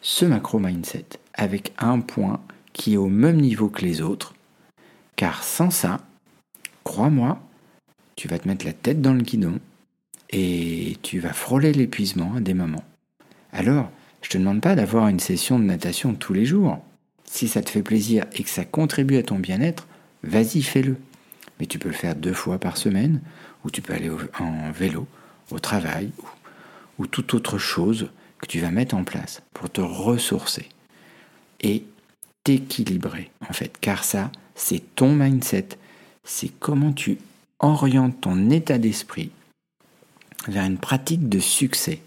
ce 0.00 0.24
macro 0.24 0.58
mindset, 0.58 1.06
avec 1.34 1.72
un 1.78 2.00
point 2.00 2.40
qui 2.72 2.94
est 2.94 2.98
au 2.98 3.08
même 3.08 3.40
niveau 3.40 3.68
que 3.68 3.82
les 3.82 4.02
autres, 4.02 4.34
car 5.16 5.44
sans 5.44 5.70
ça, 5.70 6.00
crois-moi, 6.84 7.40
tu 8.16 8.28
vas 8.28 8.38
te 8.38 8.48
mettre 8.48 8.64
la 8.64 8.72
tête 8.72 9.00
dans 9.00 9.14
le 9.14 9.22
guidon 9.22 9.58
et 10.30 10.96
tu 11.02 11.20
vas 11.20 11.32
frôler 11.32 11.72
l'épuisement 11.72 12.34
à 12.36 12.40
des 12.40 12.54
moments. 12.54 12.84
Alors, 13.52 13.90
je 14.22 14.30
te 14.30 14.38
demande 14.38 14.60
pas 14.60 14.74
d'avoir 14.74 15.08
une 15.08 15.20
session 15.20 15.58
de 15.58 15.64
natation 15.64 16.14
tous 16.14 16.32
les 16.32 16.44
jours. 16.44 16.82
Si 17.36 17.48
ça 17.48 17.60
te 17.60 17.68
fait 17.68 17.82
plaisir 17.82 18.24
et 18.32 18.42
que 18.42 18.48
ça 18.48 18.64
contribue 18.64 19.18
à 19.18 19.22
ton 19.22 19.38
bien-être, 19.38 19.86
vas-y, 20.22 20.62
fais-le. 20.62 20.96
Mais 21.60 21.66
tu 21.66 21.78
peux 21.78 21.90
le 21.90 21.94
faire 21.94 22.16
deux 22.16 22.32
fois 22.32 22.58
par 22.58 22.78
semaine, 22.78 23.20
ou 23.62 23.70
tu 23.70 23.82
peux 23.82 23.92
aller 23.92 24.10
en 24.38 24.70
vélo, 24.70 25.06
au 25.50 25.58
travail, 25.58 26.12
ou, 26.18 27.02
ou 27.02 27.06
toute 27.06 27.34
autre 27.34 27.58
chose 27.58 28.08
que 28.38 28.46
tu 28.46 28.58
vas 28.58 28.70
mettre 28.70 28.94
en 28.94 29.04
place 29.04 29.42
pour 29.52 29.68
te 29.68 29.82
ressourcer 29.82 30.70
et 31.60 31.84
t'équilibrer, 32.42 33.30
en 33.46 33.52
fait. 33.52 33.76
Car 33.82 34.02
ça, 34.02 34.32
c'est 34.54 34.94
ton 34.94 35.14
mindset, 35.14 35.68
c'est 36.24 36.50
comment 36.58 36.94
tu 36.94 37.18
orientes 37.58 38.18
ton 38.22 38.48
état 38.48 38.78
d'esprit 38.78 39.30
vers 40.48 40.64
une 40.64 40.78
pratique 40.78 41.28
de 41.28 41.40
succès. 41.40 42.00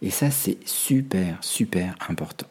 Et 0.00 0.10
ça, 0.10 0.30
c'est 0.30 0.58
super, 0.64 1.38
super 1.40 1.96
important. 2.08 2.46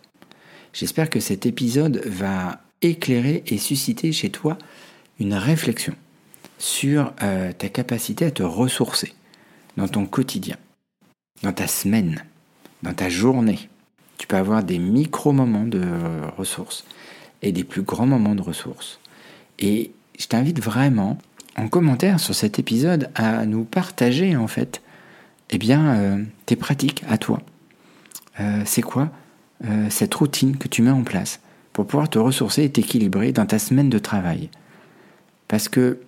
J'espère 0.75 1.09
que 1.09 1.21
cet 1.21 1.45
épisode 1.45 2.01
va 2.05 2.59
éclairer 2.81 3.43
et 3.47 3.57
susciter 3.57 4.11
chez 4.11 4.29
toi 4.29 4.57
une 5.21 5.33
réflexion 5.33 5.93
sur 6.57 7.13
euh, 7.23 7.53
ta 7.53 7.69
capacité 7.69 8.25
à 8.25 8.31
te 8.31 8.43
ressourcer 8.43 9.13
dans 9.77 9.87
ton 9.87 10.05
quotidien, 10.05 10.57
dans 11.43 11.53
ta 11.53 11.67
semaine, 11.67 12.25
dans 12.83 12.93
ta 12.93 13.07
journée. 13.07 13.69
Tu 14.17 14.27
peux 14.27 14.35
avoir 14.35 14.65
des 14.65 14.77
micro-moments 14.77 15.63
de 15.63 15.81
ressources 16.35 16.83
et 17.41 17.53
des 17.53 17.63
plus 17.63 17.83
grands 17.83 18.05
moments 18.05 18.35
de 18.35 18.41
ressources. 18.41 18.99
Et 19.59 19.91
je 20.19 20.27
t'invite 20.27 20.61
vraiment 20.61 21.17
en 21.55 21.69
commentaire 21.69 22.19
sur 22.19 22.35
cet 22.35 22.59
épisode 22.59 23.09
à 23.15 23.45
nous 23.45 23.63
partager 23.63 24.35
en 24.35 24.47
fait 24.47 24.81
eh 25.51 25.57
bien, 25.57 25.95
euh, 25.95 26.23
tes 26.45 26.57
pratiques 26.57 27.05
à 27.07 27.17
toi. 27.17 27.41
Euh, 28.41 28.63
c'est 28.65 28.81
quoi 28.81 29.09
euh, 29.63 29.89
cette 29.89 30.13
routine 30.13 30.57
que 30.57 30.67
tu 30.67 30.81
mets 30.81 30.91
en 30.91 31.03
place 31.03 31.39
pour 31.73 31.87
pouvoir 31.87 32.09
te 32.09 32.19
ressourcer 32.19 32.63
et 32.63 32.71
t'équilibrer 32.71 33.31
dans 33.31 33.45
ta 33.45 33.59
semaine 33.59 33.89
de 33.89 33.99
travail 33.99 34.49
Parce 35.47 35.69
que 35.69 35.99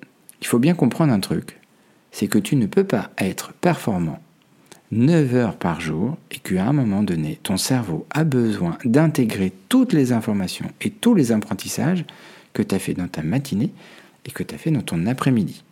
il 0.42 0.48
faut 0.48 0.60
bien 0.60 0.76
comprendre 0.76 1.14
un 1.14 1.20
truc, 1.20 1.60
c'est 2.12 2.28
que 2.28 2.38
tu 2.38 2.56
ne 2.56 2.68
peux 2.68 2.84
pas 2.84 3.10
être 3.18 3.54
performant 3.54 4.20
9 4.92 5.36
heures 5.36 5.58
par 5.58 5.82
jour 5.82 6.18
et 6.32 6.40
qu'à 6.40 6.66
un 6.66 6.74
moment 6.74 7.04
donné, 7.04 7.40
ton 7.44 7.58
cerveau 7.58 8.06
a 8.12 8.24
besoin 8.24 8.78
d'intégrer 8.86 9.52
toutes 9.68 9.94
les 9.94 10.14
informations 10.14 10.72
et 10.82 10.92
tous 10.92 11.14
les 11.16 11.32
apprentissages 11.32 12.06
que 12.54 12.64
tu 12.64 12.74
as 12.74 12.80
fait 12.80 12.94
dans 12.94 13.08
ta 13.08 13.24
matinée 13.24 13.72
et 14.26 14.32
que 14.32 14.44
tu 14.44 14.56
as 14.56 14.58
fait 14.58 14.72
dans 14.72 14.82
ton 14.82 15.06
après-midi. 15.06 15.64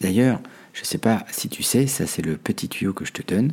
D'ailleurs, 0.00 0.40
je 0.72 0.80
ne 0.80 0.86
sais 0.86 0.98
pas 0.98 1.24
si 1.30 1.48
tu 1.48 1.62
sais, 1.62 1.86
ça 1.86 2.06
c'est 2.06 2.24
le 2.24 2.36
petit 2.36 2.68
tuyau 2.68 2.92
que 2.92 3.04
je 3.04 3.12
te 3.12 3.22
donne. 3.22 3.52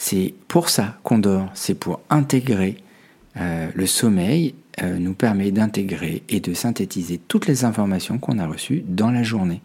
C'est 0.00 0.32
pour 0.46 0.68
ça 0.68 0.96
qu'on 1.02 1.18
dort, 1.18 1.50
c'est 1.54 1.74
pour 1.74 1.98
intégrer 2.08 2.76
euh, 3.36 3.68
le 3.74 3.86
sommeil, 3.88 4.54
euh, 4.80 4.96
nous 4.96 5.12
permet 5.12 5.50
d'intégrer 5.50 6.22
et 6.28 6.38
de 6.38 6.54
synthétiser 6.54 7.18
toutes 7.18 7.48
les 7.48 7.64
informations 7.64 8.18
qu'on 8.18 8.38
a 8.38 8.46
reçues 8.46 8.84
dans 8.86 9.10
la 9.10 9.24
journée. 9.24 9.60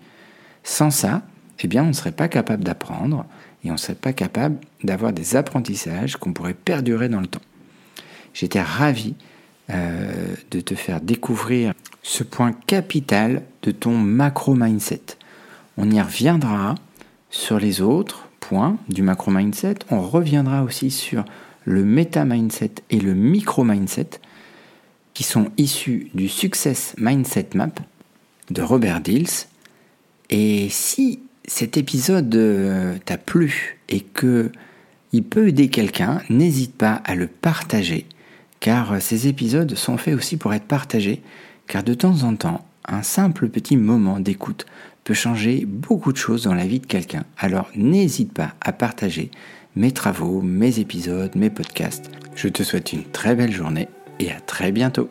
Sans 0.63 0.89
ça, 0.89 1.21
eh 1.59 1.67
bien, 1.67 1.83
on 1.83 1.89
ne 1.89 1.93
serait 1.93 2.11
pas 2.11 2.29
capable 2.29 2.63
d'apprendre 2.63 3.27
et 3.63 3.69
on 3.69 3.73
ne 3.73 3.77
serait 3.77 3.93
pas 3.93 4.11
capable 4.11 4.57
d'avoir 4.83 5.13
des 5.13 5.35
apprentissages 5.35 6.17
qu'on 6.17 6.33
pourrait 6.33 6.55
perdurer 6.55 7.09
dans 7.09 7.21
le 7.21 7.27
temps. 7.27 7.41
J'étais 8.33 8.63
ravi 8.63 9.13
euh, 9.69 10.33
de 10.49 10.61
te 10.61 10.73
faire 10.73 10.99
découvrir 10.99 11.75
ce 12.01 12.23
point 12.23 12.53
capital 12.53 13.43
de 13.61 13.69
ton 13.69 13.95
macro 13.99 14.55
mindset. 14.55 15.03
On 15.77 15.91
y 15.91 16.01
reviendra 16.01 16.73
sur 17.29 17.59
les 17.59 17.81
autres 17.81 18.29
du 18.89 19.01
macro 19.01 19.31
mindset. 19.31 19.75
On 19.89 20.01
reviendra 20.01 20.63
aussi 20.63 20.91
sur 20.91 21.23
le 21.65 21.83
méta 21.83 22.25
mindset 22.25 22.75
et 22.89 22.99
le 22.99 23.13
micro 23.13 23.63
mindset 23.63 24.09
qui 25.13 25.23
sont 25.23 25.51
issus 25.57 26.09
du 26.13 26.27
Success 26.27 26.95
Mindset 26.97 27.49
Map 27.55 27.73
de 28.49 28.61
Robert 28.61 29.01
Dills. 29.01 29.47
Et 30.29 30.67
si 30.69 31.19
cet 31.45 31.77
épisode 31.77 32.33
euh, 32.35 32.97
t'a 33.05 33.17
plu 33.17 33.79
et 33.89 34.01
que 34.01 34.51
il 35.11 35.23
peut 35.23 35.49
aider 35.49 35.69
quelqu'un, 35.69 36.21
n'hésite 36.29 36.75
pas 36.75 36.93
à 37.05 37.15
le 37.15 37.27
partager 37.27 38.07
car 38.59 39.01
ces 39.01 39.27
épisodes 39.27 39.75
sont 39.75 39.97
faits 39.97 40.15
aussi 40.15 40.37
pour 40.37 40.53
être 40.53 40.65
partagés 40.65 41.21
car 41.67 41.83
de 41.83 41.93
temps 41.93 42.23
en 42.23 42.35
temps, 42.35 42.65
un 42.87 43.03
simple 43.03 43.47
petit 43.49 43.77
moment 43.77 44.19
d'écoute 44.19 44.65
peut 45.03 45.13
changer 45.13 45.65
beaucoup 45.65 46.11
de 46.11 46.17
choses 46.17 46.43
dans 46.43 46.53
la 46.53 46.65
vie 46.65 46.79
de 46.79 46.85
quelqu'un. 46.85 47.23
Alors 47.37 47.69
n'hésite 47.75 48.33
pas 48.33 48.53
à 48.61 48.71
partager 48.71 49.31
mes 49.75 49.91
travaux, 49.91 50.41
mes 50.41 50.79
épisodes, 50.79 51.35
mes 51.35 51.49
podcasts. 51.49 52.09
Je 52.35 52.47
te 52.47 52.63
souhaite 52.63 52.93
une 52.93 53.03
très 53.03 53.35
belle 53.35 53.51
journée 53.51 53.87
et 54.19 54.31
à 54.31 54.39
très 54.39 54.71
bientôt. 54.71 55.09